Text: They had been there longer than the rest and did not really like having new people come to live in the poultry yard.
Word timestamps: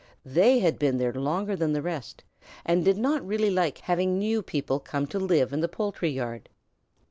They 0.25 0.57
had 0.57 0.79
been 0.79 0.97
there 0.97 1.13
longer 1.13 1.55
than 1.55 1.73
the 1.73 1.81
rest 1.83 2.23
and 2.65 2.83
did 2.83 2.97
not 2.97 3.23
really 3.23 3.51
like 3.51 3.77
having 3.77 4.17
new 4.17 4.41
people 4.41 4.79
come 4.79 5.05
to 5.05 5.19
live 5.19 5.53
in 5.53 5.59
the 5.59 5.69
poultry 5.69 6.09
yard. 6.09 6.49